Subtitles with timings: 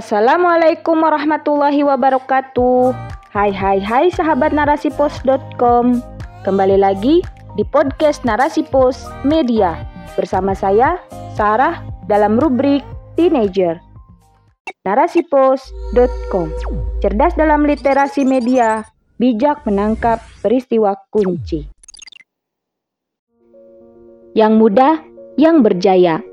[0.00, 2.96] Assalamualaikum warahmatullahi wabarakatuh.
[3.36, 6.00] Hai hai hai sahabat narasipos.com.
[6.40, 7.20] Kembali lagi
[7.52, 9.76] di podcast Narasi Pos Media
[10.16, 10.96] bersama saya
[11.36, 12.80] Sarah dalam rubrik
[13.12, 13.76] Teenager.
[14.88, 16.48] Narasipos.com.
[17.04, 18.80] Cerdas dalam literasi media,
[19.20, 21.68] bijak menangkap peristiwa kunci.
[24.32, 24.96] Yang muda,
[25.36, 26.24] yang berjaya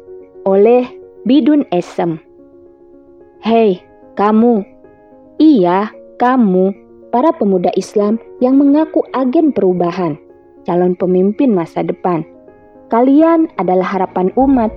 [0.47, 0.87] oleh
[1.27, 2.26] Bidun Esem.
[3.37, 3.77] Hei,
[4.17, 4.65] kamu.
[5.37, 6.73] Iya, kamu,
[7.13, 10.17] para pemuda Islam yang mengaku agen perubahan,
[10.65, 12.25] calon pemimpin masa depan.
[12.89, 14.73] Kalian adalah harapan umat.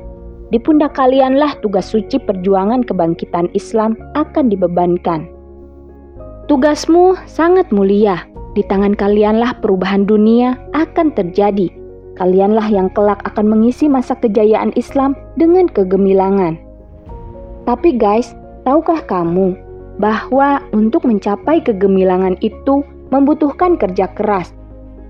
[0.53, 5.25] Di pundak kalianlah tugas suci perjuangan kebangkitan Islam akan dibebankan.
[6.45, 8.29] Tugasmu sangat mulia.
[8.53, 11.73] Di tangan kalianlah perubahan dunia akan terjadi.
[12.21, 16.61] Kalianlah yang kelak akan mengisi masa kejayaan Islam dengan kegemilangan.
[17.65, 18.35] Tapi guys,
[18.69, 19.57] Tahukah kamu
[19.97, 24.53] bahwa untuk mencapai kegemilangan itu membutuhkan kerja keras?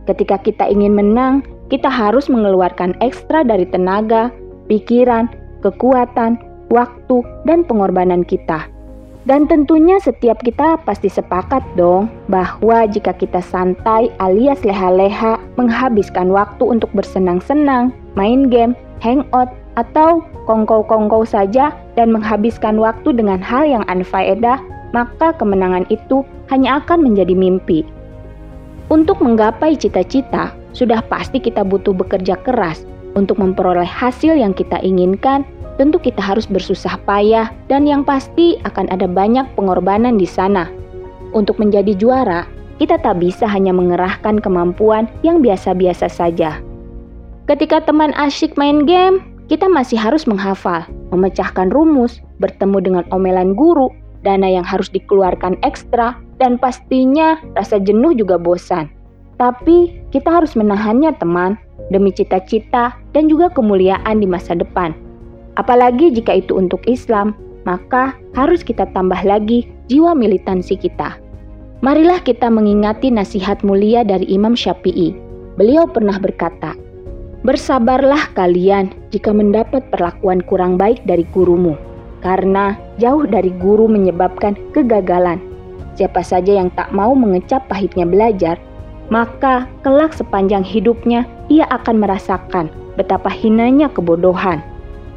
[0.06, 4.30] Ketika kita ingin menang, kita harus mengeluarkan ekstra dari tenaga,
[4.66, 5.30] pikiran,
[5.62, 6.38] kekuatan,
[6.70, 8.66] waktu, dan pengorbanan kita.
[9.28, 16.64] Dan tentunya setiap kita pasti sepakat dong bahwa jika kita santai alias leha-leha menghabiskan waktu
[16.64, 18.72] untuk bersenang-senang, main game,
[19.04, 24.60] hangout, atau kongkow-kongkow saja dan menghabiskan waktu dengan hal yang anfaedah,
[24.92, 27.86] maka kemenangan itu hanya akan menjadi mimpi.
[28.90, 32.82] Untuk menggapai cita-cita, sudah pasti kita butuh bekerja keras.
[33.14, 35.46] Untuk memperoleh hasil yang kita inginkan,
[35.78, 40.66] tentu kita harus bersusah payah dan yang pasti akan ada banyak pengorbanan di sana.
[41.30, 42.50] Untuk menjadi juara,
[42.82, 46.58] kita tak bisa hanya mengerahkan kemampuan yang biasa-biasa saja.
[47.46, 53.90] Ketika teman asyik main game, kita masih harus menghafal, memecahkan rumus, bertemu dengan omelan guru,
[54.22, 58.86] dana yang harus dikeluarkan ekstra, dan pastinya rasa jenuh juga bosan.
[59.42, 61.58] Tapi kita harus menahannya teman,
[61.90, 64.94] demi cita-cita dan juga kemuliaan di masa depan.
[65.58, 67.34] Apalagi jika itu untuk Islam,
[67.66, 71.18] maka harus kita tambah lagi jiwa militansi kita.
[71.82, 75.16] Marilah kita mengingati nasihat mulia dari Imam Syafi'i.
[75.58, 76.76] Beliau pernah berkata,
[77.40, 81.72] Bersabarlah kalian jika mendapat perlakuan kurang baik dari gurumu,
[82.20, 85.40] karena jauh dari guru menyebabkan kegagalan.
[85.96, 88.60] Siapa saja yang tak mau mengecap pahitnya belajar,
[89.08, 92.68] maka kelak sepanjang hidupnya ia akan merasakan
[93.00, 94.60] betapa hinanya kebodohan.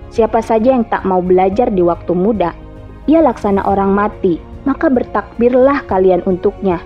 [0.07, 2.56] Siapa saja yang tak mau belajar di waktu muda,
[3.03, 6.79] ia laksana orang mati, maka bertakbirlah kalian untuknya.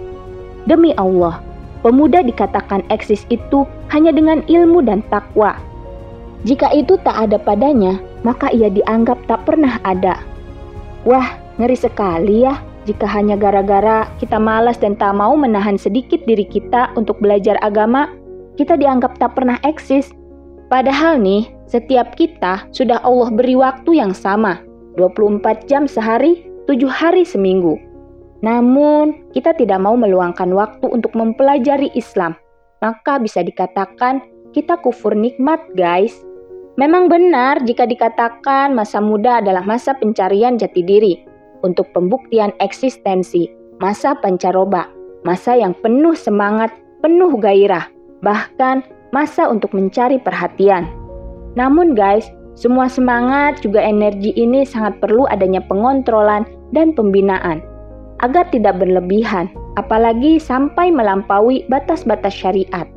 [0.66, 1.46] Demi Allah,
[1.88, 3.64] pemuda dikatakan eksis itu
[3.96, 5.56] hanya dengan ilmu dan takwa.
[6.44, 10.20] Jika itu tak ada padanya, maka ia dianggap tak pernah ada.
[11.08, 16.44] Wah, ngeri sekali ya jika hanya gara-gara kita malas dan tak mau menahan sedikit diri
[16.44, 18.12] kita untuk belajar agama,
[18.60, 20.12] kita dianggap tak pernah eksis.
[20.68, 24.60] Padahal nih, setiap kita sudah Allah beri waktu yang sama,
[25.00, 27.80] 24 jam sehari, 7 hari seminggu.
[28.46, 32.38] Namun, kita tidak mau meluangkan waktu untuk mempelajari Islam.
[32.86, 34.22] Maka bisa dikatakan
[34.54, 36.14] kita kufur nikmat, guys.
[36.78, 41.26] Memang benar jika dikatakan masa muda adalah masa pencarian jati diri
[41.66, 43.50] untuk pembuktian eksistensi,
[43.82, 44.86] masa pancaroba,
[45.26, 46.70] masa yang penuh semangat,
[47.02, 47.90] penuh gairah,
[48.22, 50.86] bahkan masa untuk mencari perhatian.
[51.58, 56.46] Namun guys, semua semangat juga energi ini sangat perlu adanya pengontrolan
[56.78, 57.66] dan pembinaan
[58.26, 62.90] agar tidak berlebihan, apalagi sampai melampaui batas-batas syariat.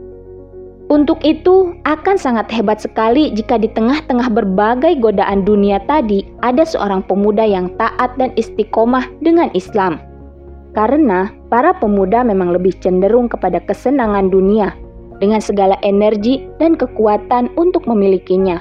[0.90, 7.06] Untuk itu, akan sangat hebat sekali jika di tengah-tengah berbagai godaan dunia tadi ada seorang
[7.06, 10.02] pemuda yang taat dan istiqomah dengan Islam.
[10.74, 14.74] Karena para pemuda memang lebih cenderung kepada kesenangan dunia
[15.22, 18.58] dengan segala energi dan kekuatan untuk memilikinya.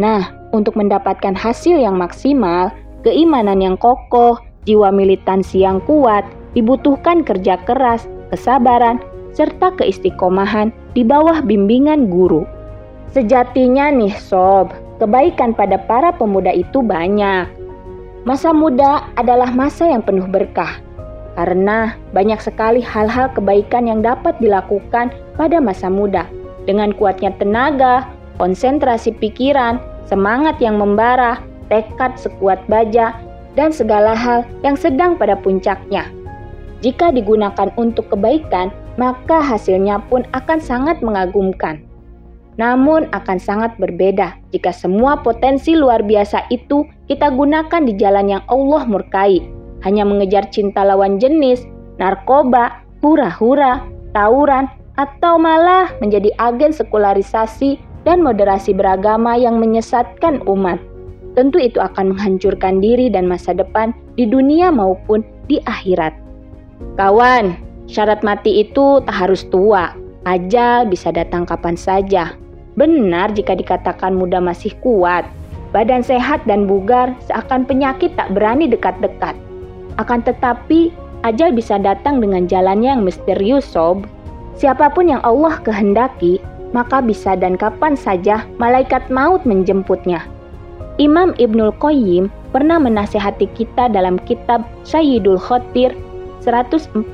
[0.00, 2.72] Nah, untuk mendapatkan hasil yang maksimal,
[3.04, 9.00] keimanan yang kokoh, jiwa militansi yang kuat, dibutuhkan kerja keras, kesabaran,
[9.32, 12.44] serta keistiqomahan di bawah bimbingan guru.
[13.16, 14.68] Sejatinya nih sob,
[15.00, 17.48] kebaikan pada para pemuda itu banyak.
[18.28, 20.76] Masa muda adalah masa yang penuh berkah,
[21.40, 25.08] karena banyak sekali hal-hal kebaikan yang dapat dilakukan
[25.40, 26.28] pada masa muda.
[26.68, 28.04] Dengan kuatnya tenaga,
[28.36, 31.40] konsentrasi pikiran, semangat yang membara,
[31.72, 33.16] tekad sekuat baja,
[33.54, 36.10] dan segala hal yang sedang pada puncaknya.
[36.84, 41.82] Jika digunakan untuk kebaikan, maka hasilnya pun akan sangat mengagumkan.
[42.58, 48.42] Namun akan sangat berbeda jika semua potensi luar biasa itu kita gunakan di jalan yang
[48.50, 49.46] Allah murkai,
[49.86, 51.62] hanya mengejar cinta lawan jenis,
[52.02, 54.66] narkoba, hura-hura, tawuran,
[54.98, 60.82] atau malah menjadi agen sekularisasi dan moderasi beragama yang menyesatkan umat.
[61.38, 66.10] Tentu itu akan menghancurkan diri dan masa depan di dunia maupun di akhirat.
[66.98, 67.54] Kawan,
[67.86, 69.94] syarat mati itu tak harus tua,
[70.26, 72.34] ajal bisa datang kapan saja.
[72.74, 75.30] Benar jika dikatakan muda masih kuat,
[75.70, 79.38] badan sehat dan bugar seakan penyakit tak berani dekat-dekat.
[79.94, 80.90] Akan tetapi,
[81.22, 84.10] ajal bisa datang dengan jalannya yang misterius sob.
[84.58, 86.42] Siapa pun yang Allah kehendaki,
[86.74, 90.26] maka bisa dan kapan saja malaikat maut menjemputnya.
[90.98, 95.94] Imam Ibnul Qayyim pernah menasehati kita dalam kitab Sayyidul Khotir
[96.42, 97.06] 148.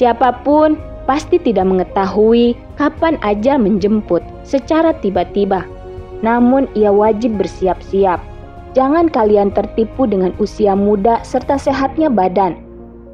[0.00, 5.68] Siapa pun pasti tidak mengetahui kapan ajal menjemput secara tiba-tiba.
[6.24, 8.16] Namun ia wajib bersiap-siap.
[8.72, 12.56] Jangan kalian tertipu dengan usia muda serta sehatnya badan.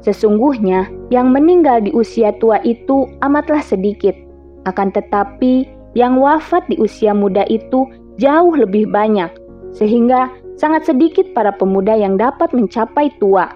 [0.07, 4.15] Sesungguhnya yang meninggal di usia tua itu amatlah sedikit.
[4.63, 5.67] Akan tetapi
[5.99, 7.85] yang wafat di usia muda itu
[8.17, 9.29] jauh lebih banyak.
[9.71, 10.27] Sehingga
[10.59, 13.49] sangat sedikit para pemuda yang dapat mencapai tua.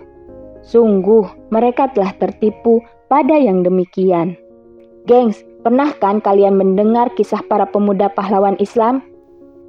[0.65, 2.81] Sungguh mereka telah tertipu
[3.11, 4.33] pada yang demikian.
[5.05, 9.05] Gengs, pernah kan kalian mendengar kisah para pemuda pahlawan Islam?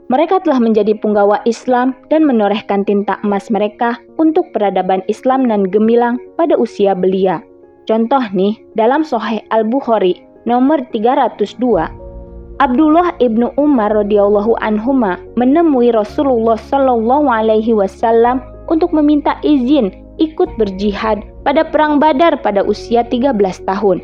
[0.06, 6.16] Mereka telah menjadi punggawa Islam dan menorehkan tinta emas mereka untuk peradaban Islam dan gemilang
[6.38, 7.42] pada usia belia.
[7.90, 11.58] Contoh nih, dalam Sahih Al-Bukhari nomor 302,
[12.56, 18.41] Abdullah ibnu Umar radhiyallahu anhuma menemui Rasulullah shallallahu alaihi wasallam
[18.73, 23.37] untuk meminta izin ikut berjihad pada perang Badar pada usia 13
[23.69, 24.00] tahun.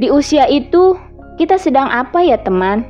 [0.00, 0.96] Di usia itu,
[1.36, 2.88] kita sedang apa ya teman?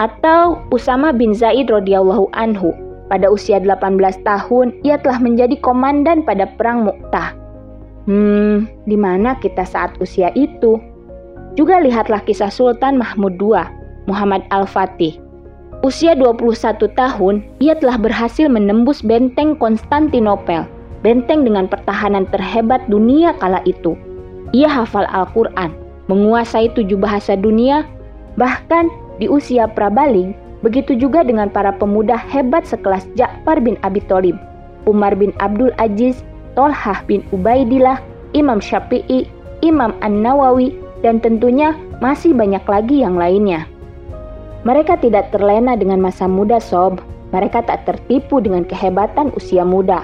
[0.00, 2.72] Atau Usama bin Zaid radhiyallahu anhu,
[3.12, 7.36] pada usia 18 tahun ia telah menjadi komandan pada perang Mu'tah.
[8.08, 10.80] Hmm, di mana kita saat usia itu?
[11.54, 13.62] Juga lihatlah kisah Sultan Mahmud II,
[14.10, 15.18] Muhammad Al-Fatih.
[15.86, 20.64] Usia 21 tahun, ia telah berhasil menembus benteng Konstantinopel
[21.04, 23.92] benteng dengan pertahanan terhebat dunia kala itu.
[24.56, 25.76] Ia hafal Al-Quran,
[26.08, 27.84] menguasai tujuh bahasa dunia,
[28.40, 28.88] bahkan
[29.20, 30.32] di usia prabaling,
[30.64, 34.40] begitu juga dengan para pemuda hebat sekelas Ja'far bin Abi Thalib,
[34.88, 36.24] Umar bin Abdul Aziz,
[36.56, 38.00] Tolhah bin Ubaidillah,
[38.32, 39.28] Imam Syafi'i,
[39.60, 40.72] Imam An-Nawawi,
[41.04, 43.68] dan tentunya masih banyak lagi yang lainnya.
[44.64, 47.04] Mereka tidak terlena dengan masa muda sob,
[47.36, 50.00] mereka tak tertipu dengan kehebatan usia muda.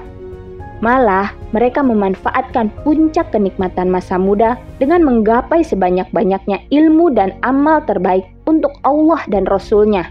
[0.84, 8.72] Malah, mereka memanfaatkan puncak kenikmatan masa muda dengan menggapai sebanyak-banyaknya ilmu dan amal terbaik untuk
[8.84, 10.08] Allah dan Rasul-Nya,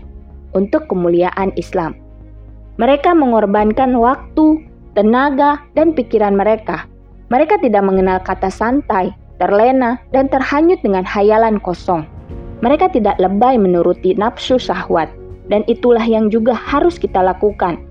[0.54, 1.98] untuk kemuliaan Islam.
[2.78, 4.62] Mereka mengorbankan waktu,
[4.94, 6.86] tenaga, dan pikiran mereka.
[7.34, 12.04] Mereka tidak mengenal kata santai, terlena, dan terhanyut dengan hayalan kosong.
[12.60, 15.08] Mereka tidak lebay menuruti nafsu syahwat,
[15.48, 17.80] dan itulah yang juga harus kita lakukan–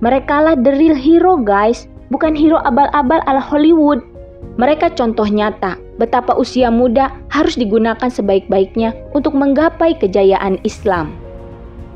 [0.00, 4.00] Merekalah the real hero guys, bukan hero abal-abal ala Hollywood.
[4.56, 11.12] Mereka contoh nyata betapa usia muda harus digunakan sebaik-baiknya untuk menggapai kejayaan Islam.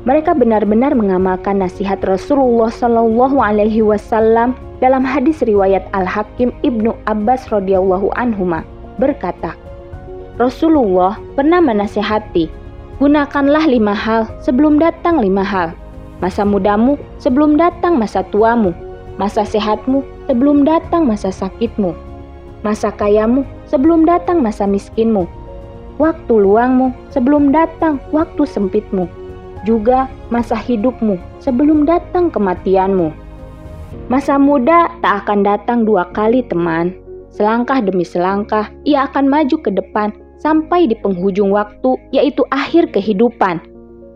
[0.05, 7.49] Mereka benar-benar mengamalkan nasihat Rasulullah Shallallahu Alaihi Wasallam dalam hadis riwayat Al Hakim ibnu Abbas
[7.49, 8.61] radhiyallahu anhuma
[9.01, 9.57] berkata,
[10.37, 12.53] Rasulullah pernah menasehati,
[13.01, 15.73] gunakanlah lima hal sebelum datang lima hal.
[16.21, 18.77] Masa mudamu sebelum datang masa tuamu,
[19.17, 21.97] masa sehatmu sebelum datang masa sakitmu,
[22.61, 25.25] masa kayamu sebelum datang masa miskinmu,
[25.97, 29.09] waktu luangmu sebelum datang waktu sempitmu,
[29.65, 33.11] juga masa hidupmu sebelum datang kematianmu.
[34.07, 36.93] Masa muda tak akan datang dua kali, teman.
[37.33, 43.59] Selangkah demi selangkah, ia akan maju ke depan sampai di penghujung waktu, yaitu akhir kehidupan.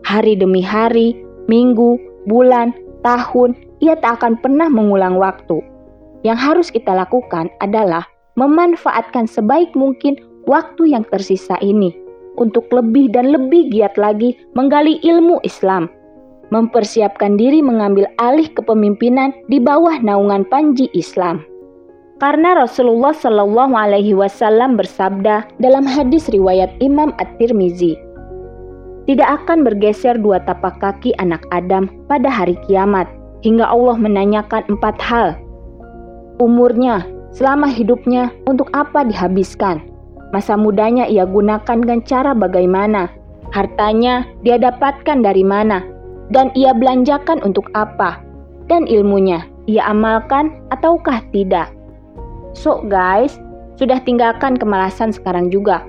[0.06, 1.18] Hari demi hari,
[1.50, 2.72] minggu, bulan,
[3.04, 3.52] tahun,
[3.84, 5.60] ia tak akan pernah mengulang waktu.
[6.24, 8.06] Yang harus kita lakukan adalah
[8.38, 10.16] memanfaatkan sebaik mungkin
[10.48, 11.92] waktu yang tersisa ini
[12.38, 15.90] untuk lebih dan lebih giat lagi menggali ilmu Islam,
[16.54, 21.42] mempersiapkan diri mengambil alih kepemimpinan di bawah naungan panji Islam.
[22.20, 27.96] Karena Rasulullah Shallallahu Alaihi Wasallam bersabda dalam hadis riwayat Imam At-Tirmizi,
[29.08, 33.08] tidak akan bergeser dua tapak kaki anak Adam pada hari kiamat,
[33.40, 35.32] hingga Allah menanyakan empat hal.
[36.36, 39.80] Umurnya, selama hidupnya, untuk apa dihabiskan?
[40.30, 43.10] Masa mudanya ia gunakan dengan cara bagaimana?
[43.50, 45.82] Hartanya dia dapatkan dari mana?
[46.30, 48.22] Dan ia belanjakan untuk apa?
[48.70, 51.74] Dan ilmunya ia amalkan ataukah tidak?
[52.54, 53.42] So guys,
[53.74, 55.82] sudah tinggalkan kemalasan sekarang juga.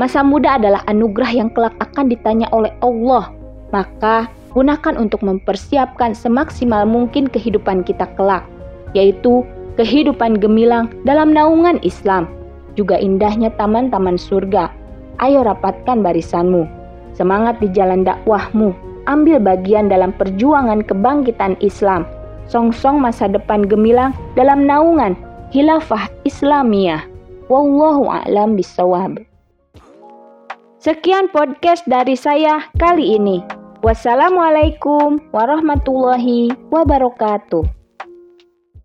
[0.00, 3.28] Masa muda adalah anugerah yang kelak akan ditanya oleh Allah.
[3.76, 8.44] Maka gunakan untuk mempersiapkan semaksimal mungkin kehidupan kita kelak,
[8.96, 9.44] yaitu
[9.80, 12.28] kehidupan gemilang dalam naungan Islam,
[12.74, 14.72] juga indahnya taman-taman surga.
[15.20, 16.66] Ayo rapatkan barisanmu,
[17.14, 18.74] semangat di jalan dakwahmu,
[19.06, 22.08] ambil bagian dalam perjuangan kebangkitan Islam,
[22.48, 25.14] songsong masa depan gemilang dalam naungan
[25.52, 27.04] khilafah Islamiyah.
[27.52, 29.20] Wallahu a'lam bisawab.
[30.82, 33.44] Sekian podcast dari saya kali ini.
[33.82, 37.81] Wassalamualaikum warahmatullahi wabarakatuh.